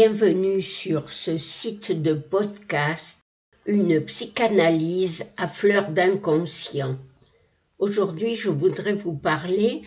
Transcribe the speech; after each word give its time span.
Bienvenue 0.00 0.62
sur 0.62 1.10
ce 1.10 1.38
site 1.38 1.90
de 1.90 2.14
podcast 2.14 3.18
Une 3.66 4.00
psychanalyse 4.04 5.26
à 5.36 5.48
fleur 5.48 5.90
d'inconscient. 5.90 6.96
Aujourd'hui, 7.80 8.36
je 8.36 8.48
voudrais 8.48 8.92
vous 8.92 9.16
parler 9.16 9.82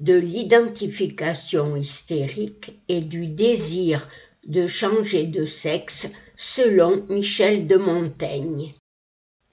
de 0.00 0.12
l'identification 0.12 1.76
hystérique 1.76 2.74
et 2.90 3.00
du 3.00 3.26
désir 3.26 4.06
de 4.46 4.66
changer 4.66 5.26
de 5.26 5.46
sexe 5.46 6.12
selon 6.36 7.02
Michel 7.08 7.64
de 7.64 7.78
Montaigne. 7.78 8.70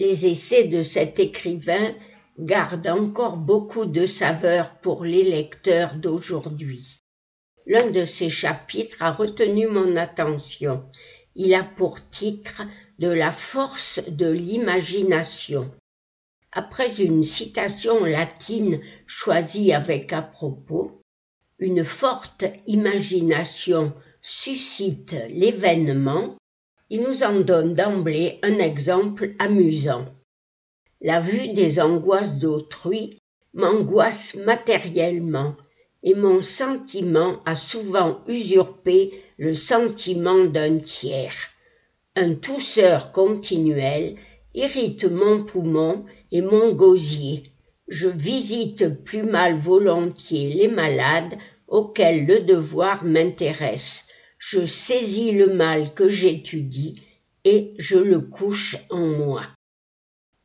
Les 0.01 0.25
essais 0.25 0.67
de 0.67 0.81
cet 0.81 1.21
écrivain 1.21 1.95
gardent 2.37 2.87
encore 2.87 3.37
beaucoup 3.37 3.85
de 3.85 4.05
saveur 4.05 4.75
pour 4.81 5.05
les 5.05 5.23
lecteurs 5.23 5.95
d'aujourd'hui. 5.95 7.00
L'un 7.67 7.91
de 7.91 8.05
ces 8.05 8.29
chapitres 8.29 9.01
a 9.01 9.11
retenu 9.11 9.67
mon 9.67 9.95
attention. 9.95 10.83
Il 11.35 11.53
a 11.53 11.63
pour 11.63 12.09
titre 12.09 12.63
De 12.99 13.07
la 13.07 13.31
force 13.31 14.01
de 14.09 14.29
l'imagination. 14.29 15.71
Après 16.51 17.01
une 17.01 17.23
citation 17.23 18.03
latine 18.03 18.79
choisie 19.05 19.73
avec 19.73 20.11
à 20.11 20.21
propos, 20.21 21.01
une 21.59 21.83
forte 21.83 22.45
imagination 22.67 23.93
suscite 24.21 25.15
l'événement, 25.29 26.35
il 26.89 27.03
nous 27.03 27.23
en 27.23 27.39
donne 27.39 27.73
d'emblée 27.73 28.39
un 28.43 28.57
exemple 28.59 29.31
amusant. 29.39 30.05
La 30.99 31.19
vue 31.19 31.53
des 31.53 31.79
angoisses 31.79 32.37
d'autrui 32.37 33.19
m'angoisse 33.53 34.35
matériellement 34.35 35.55
et 36.03 36.15
mon 36.15 36.41
sentiment 36.41 37.41
a 37.45 37.55
souvent 37.55 38.21
usurpé 38.27 39.11
le 39.37 39.53
sentiment 39.53 40.45
d'un 40.45 40.77
tiers. 40.77 41.35
Un 42.15 42.35
tousseur 42.35 43.11
continuel 43.11 44.15
irrite 44.53 45.05
mon 45.05 45.43
poumon 45.43 46.05
et 46.31 46.41
mon 46.41 46.73
gosier. 46.73 47.43
Je 47.87 48.07
visite 48.07 49.03
plus 49.03 49.23
mal 49.23 49.55
volontiers 49.55 50.53
les 50.53 50.67
malades 50.67 51.37
auxquels 51.67 52.25
le 52.25 52.41
devoir 52.41 53.05
m'intéresse. 53.05 54.05
Je 54.37 54.65
saisis 54.65 55.31
le 55.31 55.53
mal 55.53 55.93
que 55.93 56.07
j'étudie 56.07 57.01
et 57.43 57.73
je 57.77 57.97
le 57.97 58.19
couche 58.19 58.77
en 58.89 59.05
moi. 59.05 59.47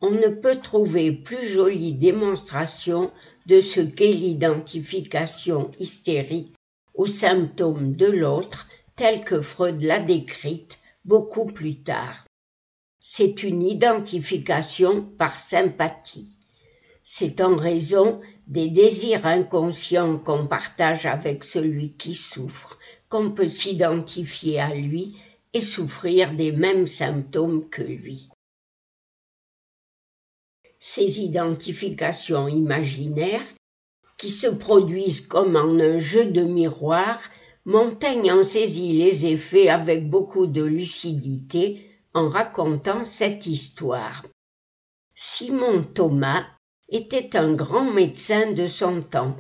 On 0.01 0.11
ne 0.11 0.29
peut 0.29 0.57
trouver 0.57 1.13
plus 1.13 1.47
jolie 1.47 1.95
démonstration 1.95 3.11
de 3.47 3.61
ce 3.61 3.81
qu'est 3.81 4.13
l'identification 4.13 5.71
hystérique 5.79 6.53
aux 6.95 7.07
symptômes 7.07 7.95
de 7.95 8.07
l'autre 8.07 8.69
tel 8.97 9.23
que 9.23 9.41
Freud 9.41 9.81
l'a 9.83 10.01
décrite 10.01 10.81
beaucoup 11.05 11.47
plus 11.47 11.83
tard. 11.83 12.25
C'est 13.01 13.43
une 13.43 13.63
identification 13.63 15.03
par 15.03 15.39
sympathie. 15.39 16.37
C'est 17.05 17.41
en 17.41 17.55
raison 17.55 18.21
des 18.49 18.69
désirs 18.69 19.27
inconscients 19.27 20.19
qu'on 20.19 20.47
partage 20.47 21.07
avec 21.07 21.45
celui 21.45 21.93
qui 21.93 22.15
souffre 22.15 22.79
qu'on 23.09 23.31
peut 23.31 23.49
s'identifier 23.49 24.59
à 24.59 24.75
lui 24.75 25.17
et 25.53 25.61
souffrir 25.61 26.35
des 26.35 26.51
mêmes 26.51 26.89
symptômes 26.89 27.69
que 27.69 27.83
lui 27.83 28.29
ces 30.89 31.21
identifications 31.21 32.47
imaginaires, 32.47 33.43
qui 34.19 34.31
se 34.31 34.47
produisent 34.47 35.21
comme 35.21 35.57
en 35.57 35.81
un 35.81 35.99
jeu 35.99 36.27
de 36.27 36.43
miroir, 36.43 37.21
Montaigne 37.65 38.31
en 38.31 38.45
saisit 38.45 38.93
les 38.93 39.27
effets 39.27 39.69
avec 39.69 40.09
beaucoup 40.09 40.47
de 40.47 40.63
lucidité 40.63 41.91
en 42.15 42.29
racontant 42.29 43.05
cette 43.05 43.47
histoire. 43.47 44.25
Simon 45.17 45.83
Thomas 45.83 46.47
était 46.89 47.37
un 47.37 47.53
grand 47.53 47.91
médecin 47.91 48.53
de 48.53 48.69
son 48.69 49.03
temps, 49.03 49.37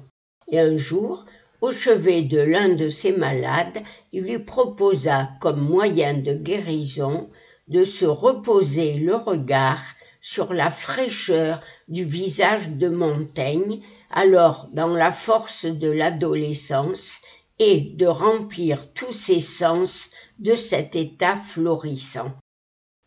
et 0.48 0.58
un 0.58 0.76
jour, 0.76 1.26
au 1.60 1.70
chevet 1.70 2.22
de 2.22 2.40
l'un 2.40 2.70
de 2.70 2.88
ses 2.88 3.12
malades, 3.12 3.84
il 4.12 4.24
lui 4.24 4.40
proposa 4.40 5.30
comme 5.40 5.60
moyen 5.60 6.14
de 6.14 6.34
guérison 6.34 7.30
de 7.68 7.84
se 7.84 8.04
reposer 8.04 8.94
le 8.94 9.14
regard 9.14 9.84
sur 10.28 10.52
la 10.52 10.70
fraîcheur 10.70 11.62
du 11.86 12.04
visage 12.04 12.70
de 12.70 12.88
Montaigne, 12.88 13.80
alors 14.10 14.68
dans 14.72 14.88
la 14.88 15.12
force 15.12 15.66
de 15.66 15.88
l'adolescence, 15.88 17.20
et 17.60 17.92
de 17.94 18.06
remplir 18.06 18.92
tous 18.92 19.12
ses 19.12 19.40
sens 19.40 20.10
de 20.40 20.56
cet 20.56 20.96
état 20.96 21.36
florissant. 21.36 22.32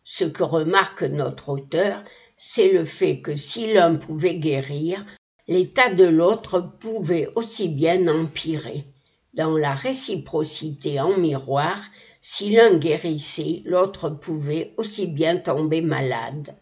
Ce 0.02 0.24
que 0.24 0.42
remarque 0.42 1.02
notre 1.02 1.50
auteur, 1.50 2.02
c'est 2.38 2.72
le 2.72 2.84
fait 2.84 3.20
que 3.20 3.36
si 3.36 3.70
l'un 3.74 3.96
pouvait 3.96 4.38
guérir, 4.38 5.04
l'état 5.46 5.92
de 5.92 6.04
l'autre 6.04 6.72
pouvait 6.80 7.28
aussi 7.34 7.68
bien 7.68 8.06
empirer. 8.08 8.86
Dans 9.34 9.58
la 9.58 9.74
réciprocité 9.74 10.98
en 10.98 11.18
miroir, 11.18 11.78
si 12.22 12.56
l'un 12.56 12.78
guérissait, 12.78 13.60
l'autre 13.66 14.08
pouvait 14.08 14.72
aussi 14.78 15.06
bien 15.06 15.36
tomber 15.36 15.82
malade. 15.82 16.56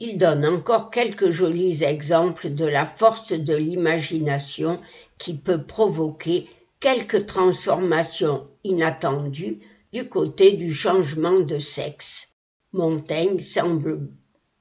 Il 0.00 0.16
donne 0.16 0.46
encore 0.46 0.90
quelques 0.90 1.30
jolis 1.30 1.82
exemples 1.82 2.50
de 2.50 2.64
la 2.64 2.84
force 2.84 3.32
de 3.32 3.56
l'imagination 3.56 4.76
qui 5.18 5.34
peut 5.34 5.64
provoquer 5.64 6.48
quelques 6.78 7.26
transformations 7.26 8.48
inattendues 8.62 9.58
du 9.92 10.08
côté 10.08 10.52
du 10.52 10.72
changement 10.72 11.40
de 11.40 11.58
sexe. 11.58 12.34
Montaigne 12.72 13.40
semble 13.40 14.08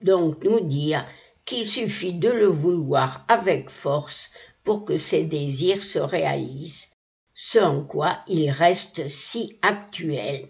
donc 0.01 0.43
nous 0.43 0.61
dire 0.61 1.05
qu'il 1.45 1.67
suffit 1.67 2.13
de 2.13 2.29
le 2.29 2.47
vouloir 2.47 3.23
avec 3.27 3.69
force 3.69 4.31
pour 4.63 4.85
que 4.85 4.97
ses 4.97 5.23
désirs 5.23 5.83
se 5.83 5.99
réalisent, 5.99 6.87
ce 7.35 7.59
en 7.59 7.83
quoi 7.83 8.19
il 8.27 8.49
reste 8.49 9.07
si 9.07 9.59
actuel. 9.61 10.49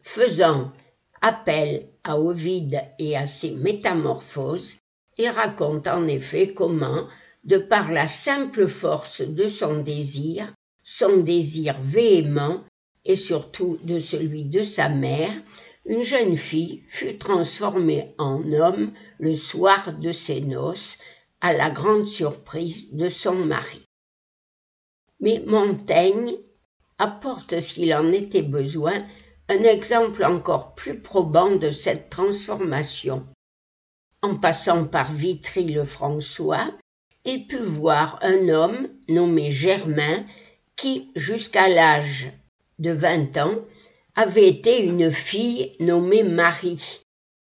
Faisant 0.00 0.72
appel 1.20 1.91
à 2.04 2.18
Ovide 2.18 2.82
et 2.98 3.16
à 3.16 3.26
ses 3.26 3.52
métamorphoses, 3.52 4.76
il 5.18 5.28
raconte 5.28 5.86
en 5.86 6.06
effet 6.06 6.52
comment, 6.54 7.06
de 7.44 7.58
par 7.58 7.92
la 7.92 8.08
simple 8.08 8.66
force 8.66 9.22
de 9.22 9.46
son 9.46 9.82
désir, 9.82 10.52
son 10.82 11.18
désir 11.18 11.76
véhément, 11.80 12.64
et 13.04 13.16
surtout 13.16 13.78
de 13.82 13.98
celui 13.98 14.44
de 14.44 14.62
sa 14.62 14.88
mère, 14.88 15.32
une 15.86 16.02
jeune 16.02 16.36
fille 16.36 16.82
fut 16.86 17.18
transformée 17.18 18.14
en 18.18 18.42
homme 18.52 18.92
le 19.18 19.34
soir 19.34 19.92
de 19.98 20.12
ses 20.12 20.40
noces, 20.40 20.98
à 21.40 21.52
la 21.52 21.70
grande 21.70 22.06
surprise 22.06 22.94
de 22.94 23.08
son 23.08 23.34
mari. 23.34 23.82
Mais 25.18 25.42
Montaigne 25.44 26.36
apporte, 26.98 27.58
s'il 27.58 27.92
en 27.94 28.12
était 28.12 28.42
besoin, 28.42 29.04
un 29.48 29.62
exemple 29.62 30.24
encore 30.24 30.74
plus 30.74 30.98
probant 30.98 31.54
de 31.56 31.70
cette 31.70 32.10
transformation. 32.10 33.26
En 34.22 34.36
passant 34.36 34.86
par 34.86 35.10
Vitry-le-François, 35.10 36.72
il 37.24 37.46
put 37.46 37.58
voir 37.58 38.18
un 38.22 38.48
homme 38.48 38.88
nommé 39.08 39.52
Germain 39.52 40.24
qui, 40.76 41.10
jusqu'à 41.14 41.68
l'âge 41.68 42.32
de 42.78 42.90
vingt 42.90 43.36
ans, 43.36 43.58
avait 44.14 44.48
été 44.48 44.82
une 44.82 45.10
fille 45.10 45.76
nommée 45.80 46.22
Marie. 46.22 47.00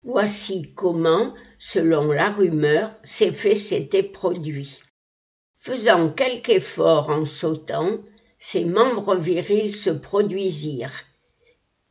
Voici 0.03 0.74
comment, 0.75 1.33
selon 1.59 2.12
la 2.12 2.30
rumeur, 2.30 2.92
ces 3.03 3.31
faits 3.31 3.57
s'étaient 3.57 4.03
produits. 4.03 4.80
Faisant 5.56 6.12
quelque 6.12 6.51
effort 6.51 7.09
en 7.09 7.25
sautant, 7.25 8.00
ses 8.38 8.65
membres 8.65 9.15
virils 9.15 9.75
se 9.75 9.89
produisirent, 9.89 11.01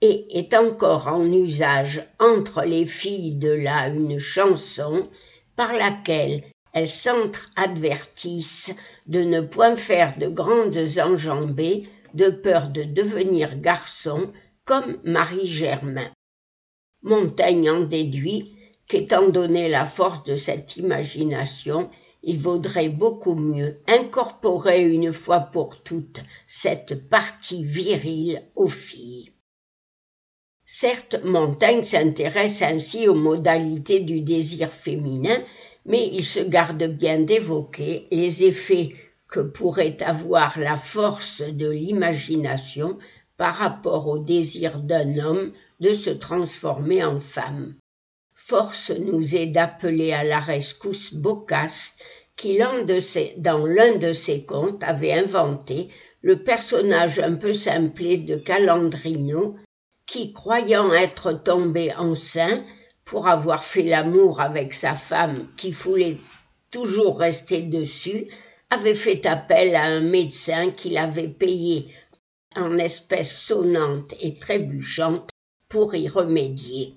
est 0.04 0.54
encore 0.54 1.08
en 1.08 1.24
usage 1.24 2.06
entre 2.18 2.62
les 2.62 2.86
filles 2.86 3.36
de 3.36 3.52
là 3.52 3.88
une 3.88 4.18
chanson 4.18 5.08
par 5.56 5.72
laquelle 5.72 6.42
elles 6.72 6.88
s'entre-advertissent 6.88 8.74
de 9.06 9.20
ne 9.20 9.40
point 9.40 9.76
faire 9.76 10.18
de 10.18 10.28
grandes 10.28 10.78
enjambées 11.02 11.84
de 12.14 12.30
peur 12.30 12.68
de 12.68 12.82
devenir 12.82 13.58
garçon 13.58 14.30
comme 14.64 14.96
Marie 15.04 15.46
Germain. 15.46 16.10
Montaigne 17.02 17.70
en 17.70 17.80
déduit 17.80 18.56
qu'étant 18.88 19.28
donné 19.28 19.68
la 19.68 19.84
force 19.84 20.24
de 20.24 20.36
cette 20.36 20.76
imagination, 20.76 21.90
il 22.22 22.38
vaudrait 22.38 22.88
beaucoup 22.88 23.34
mieux 23.34 23.80
incorporer 23.86 24.82
une 24.82 25.12
fois 25.12 25.40
pour 25.40 25.82
toutes 25.82 26.20
cette 26.46 27.08
partie 27.08 27.64
virile 27.64 28.42
aux 28.56 28.68
filles. 28.68 29.33
Certes, 30.76 31.24
Montaigne 31.24 31.84
s'intéresse 31.84 32.60
ainsi 32.60 33.06
aux 33.06 33.14
modalités 33.14 34.00
du 34.00 34.22
désir 34.22 34.68
féminin, 34.68 35.38
mais 35.86 36.10
il 36.12 36.24
se 36.24 36.40
garde 36.40 36.82
bien 36.82 37.20
d'évoquer 37.20 38.08
les 38.10 38.42
effets 38.42 38.92
que 39.28 39.38
pourrait 39.38 39.98
avoir 40.02 40.58
la 40.58 40.74
force 40.74 41.42
de 41.42 41.70
l'imagination 41.70 42.98
par 43.36 43.54
rapport 43.54 44.08
au 44.08 44.18
désir 44.18 44.80
d'un 44.80 45.16
homme 45.18 45.52
de 45.78 45.92
se 45.92 46.10
transformer 46.10 47.04
en 47.04 47.20
femme. 47.20 47.76
Force 48.32 48.90
nous 48.90 49.36
est 49.36 49.46
d'appeler 49.46 50.12
à 50.12 50.24
la 50.24 50.40
rescousse 50.40 51.14
Boccace, 51.14 51.94
qui 52.34 52.58
dans 52.58 53.64
l'un 53.64 53.94
de 53.94 54.12
ses 54.12 54.44
contes 54.44 54.82
avait 54.82 55.12
inventé 55.12 55.90
le 56.20 56.42
personnage 56.42 57.20
un 57.20 57.36
peu 57.36 57.52
simplé 57.52 58.18
de 58.18 58.34
Calandrino, 58.34 59.54
qui, 60.06 60.32
croyant 60.32 60.92
être 60.92 61.32
tombé 61.32 61.92
enceint 61.94 62.62
pour 63.04 63.28
avoir 63.28 63.64
fait 63.64 63.82
l'amour 63.82 64.40
avec 64.40 64.74
sa 64.74 64.94
femme 64.94 65.46
qui 65.56 65.70
voulait 65.70 66.16
toujours 66.70 67.18
rester 67.18 67.62
dessus, 67.62 68.26
avait 68.70 68.94
fait 68.94 69.26
appel 69.26 69.76
à 69.76 69.84
un 69.84 70.00
médecin 70.00 70.70
qui 70.70 70.90
l'avait 70.90 71.28
payé 71.28 71.88
en 72.56 72.78
espèces 72.78 73.36
sonnantes 73.36 74.14
et 74.20 74.34
trébuchantes 74.34 75.30
pour 75.68 75.94
y 75.94 76.08
remédier. 76.08 76.94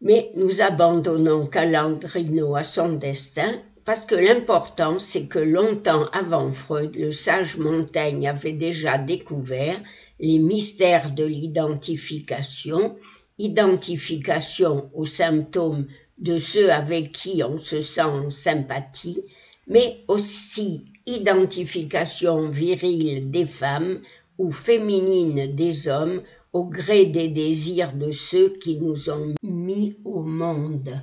Mais 0.00 0.30
nous 0.34 0.60
abandonnons 0.60 1.46
Calandrino 1.46 2.54
à 2.54 2.64
son 2.64 2.92
destin 2.92 3.62
parce 3.84 4.04
que 4.04 4.14
l'important 4.14 4.98
c'est 4.98 5.26
que 5.26 5.38
longtemps 5.38 6.06
avant 6.12 6.52
Freud, 6.52 6.94
le 6.94 7.12
sage 7.12 7.56
Montaigne 7.56 8.28
avait 8.28 8.52
déjà 8.52 8.98
découvert 8.98 9.80
les 10.18 10.38
mystères 10.38 11.12
de 11.12 11.24
l'identification, 11.24 12.96
identification 13.38 14.90
aux 14.94 15.06
symptômes 15.06 15.86
de 16.18 16.38
ceux 16.38 16.70
avec 16.70 17.12
qui 17.12 17.42
on 17.44 17.58
se 17.58 17.80
sent 17.80 18.02
en 18.02 18.30
sympathie, 18.30 19.22
mais 19.66 20.04
aussi 20.08 20.86
identification 21.06 22.48
virile 22.48 23.30
des 23.30 23.44
femmes 23.44 24.00
ou 24.38 24.50
féminine 24.50 25.52
des 25.52 25.88
hommes 25.88 26.22
au 26.52 26.64
gré 26.64 27.06
des 27.06 27.28
désirs 27.28 27.92
de 27.92 28.12
ceux 28.12 28.56
qui 28.58 28.76
nous 28.76 29.10
ont 29.10 29.34
mis 29.42 29.96
au 30.04 30.22
monde. 30.22 31.02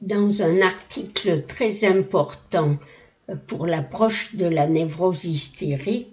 Dans 0.00 0.42
un 0.42 0.62
article 0.62 1.42
très 1.42 1.84
important 1.84 2.78
pour 3.46 3.66
l'approche 3.66 4.34
de 4.34 4.46
la 4.46 4.66
névrose 4.66 5.24
hystérique 5.24 6.12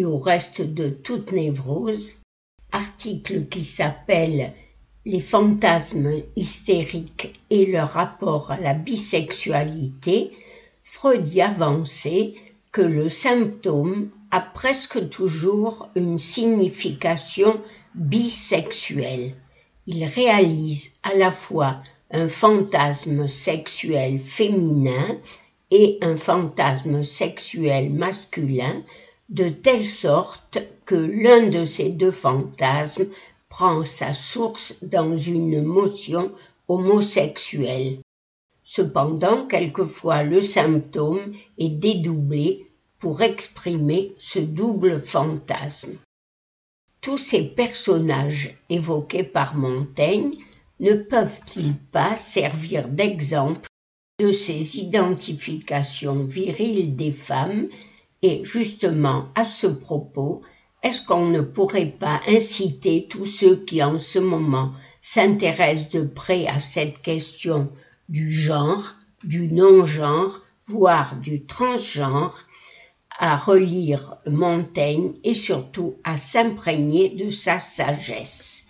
au 0.00 0.18
reste 0.18 0.62
de 0.62 0.88
toute 0.88 1.32
névrose, 1.32 2.16
article 2.72 3.46
qui 3.46 3.62
s'appelle 3.62 4.52
Les 5.04 5.20
fantasmes 5.20 6.22
hystériques 6.36 7.40
et 7.50 7.66
leur 7.66 7.90
rapport 7.90 8.50
à 8.50 8.58
la 8.58 8.74
bisexualité, 8.74 10.30
Freud 10.82 11.28
y 11.28 11.40
avançait 11.40 12.34
que 12.72 12.80
le 12.80 13.08
symptôme 13.08 14.10
a 14.30 14.40
presque 14.40 15.10
toujours 15.10 15.90
une 15.94 16.18
signification 16.18 17.60
bisexuelle. 17.94 19.34
Il 19.86 20.04
réalise 20.04 20.94
à 21.02 21.14
la 21.14 21.30
fois 21.30 21.82
un 22.10 22.28
fantasme 22.28 23.28
sexuel 23.28 24.18
féminin 24.18 25.18
et 25.70 25.98
un 26.00 26.16
fantasme 26.16 27.02
sexuel 27.02 27.90
masculin, 27.90 28.82
de 29.32 29.48
telle 29.48 29.84
sorte 29.84 30.58
que 30.84 30.94
l'un 30.94 31.48
de 31.48 31.64
ces 31.64 31.88
deux 31.88 32.10
fantasmes 32.10 33.06
prend 33.48 33.84
sa 33.84 34.12
source 34.12 34.76
dans 34.82 35.16
une 35.16 35.62
motion 35.62 36.30
homosexuelle. 36.68 37.98
Cependant, 38.62 39.46
quelquefois 39.46 40.22
le 40.22 40.40
symptôme 40.42 41.32
est 41.58 41.70
dédoublé 41.70 42.70
pour 42.98 43.22
exprimer 43.22 44.14
ce 44.18 44.38
double 44.38 45.00
fantasme. 45.00 45.96
Tous 47.00 47.18
ces 47.18 47.42
personnages 47.42 48.56
évoqués 48.68 49.24
par 49.24 49.56
Montaigne 49.56 50.34
ne 50.78 50.94
peuvent-ils 50.94 51.74
pas 51.74 52.16
servir 52.16 52.86
d'exemple 52.86 53.66
de 54.20 54.30
ces 54.30 54.78
identifications 54.78 56.22
viriles 56.24 56.96
des 56.96 57.10
femmes 57.10 57.68
et 58.22 58.44
justement 58.44 59.28
à 59.34 59.44
ce 59.44 59.66
propos, 59.66 60.42
est-ce 60.82 61.04
qu'on 61.04 61.26
ne 61.26 61.40
pourrait 61.40 61.94
pas 61.98 62.20
inciter 62.26 63.06
tous 63.08 63.26
ceux 63.26 63.56
qui 63.56 63.82
en 63.82 63.98
ce 63.98 64.18
moment 64.18 64.72
s'intéressent 65.00 65.90
de 65.90 66.02
près 66.02 66.46
à 66.46 66.58
cette 66.58 67.02
question 67.02 67.70
du 68.08 68.32
genre, 68.32 68.94
du 69.24 69.48
non-genre, 69.48 70.40
voire 70.66 71.16
du 71.16 71.44
transgenre, 71.44 72.46
à 73.18 73.36
relire 73.36 74.16
Montaigne 74.26 75.12
et 75.22 75.34
surtout 75.34 75.96
à 76.02 76.16
s'imprégner 76.16 77.10
de 77.10 77.30
sa 77.30 77.58
sagesse? 77.58 78.66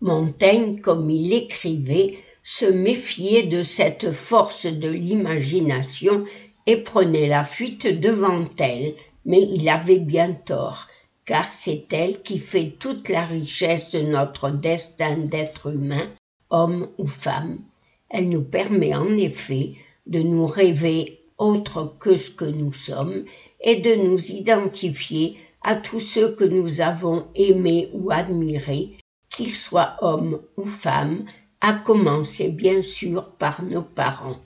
Montaigne, 0.00 0.80
comme 0.80 1.10
il 1.10 1.32
écrivait, 1.32 2.18
se 2.42 2.64
méfiait 2.64 3.42
de 3.44 3.62
cette 3.62 4.10
force 4.10 4.66
de 4.66 4.88
l'imagination 4.88 6.24
et 6.68 6.76
prenait 6.76 7.28
la 7.28 7.44
fuite 7.44 7.86
devant 7.98 8.44
elle, 8.58 8.92
mais 9.24 9.40
il 9.40 9.66
avait 9.70 10.00
bien 10.00 10.34
tort, 10.34 10.86
car 11.24 11.50
c'est 11.50 11.86
elle 11.92 12.20
qui 12.20 12.36
fait 12.36 12.74
toute 12.78 13.08
la 13.08 13.24
richesse 13.24 13.88
de 13.90 14.02
notre 14.02 14.50
destin 14.50 15.16
d'être 15.16 15.72
humain, 15.72 16.10
homme 16.50 16.88
ou 16.98 17.06
femme. 17.06 17.60
Elle 18.10 18.28
nous 18.28 18.42
permet 18.42 18.94
en 18.94 19.08
effet 19.14 19.76
de 20.06 20.20
nous 20.20 20.44
rêver 20.44 21.22
autre 21.38 21.94
que 21.98 22.18
ce 22.18 22.30
que 22.30 22.44
nous 22.44 22.74
sommes 22.74 23.24
et 23.62 23.76
de 23.76 23.94
nous 23.94 24.30
identifier 24.30 25.38
à 25.62 25.74
tous 25.74 26.00
ceux 26.00 26.34
que 26.34 26.44
nous 26.44 26.82
avons 26.82 27.28
aimés 27.34 27.88
ou 27.94 28.10
admirés, 28.10 28.98
qu'ils 29.30 29.54
soient 29.54 29.96
hommes 30.02 30.42
ou 30.58 30.64
femmes, 30.64 31.24
à 31.62 31.72
commencer 31.72 32.50
bien 32.50 32.82
sûr 32.82 33.30
par 33.38 33.64
nos 33.64 33.82
parents. 33.82 34.36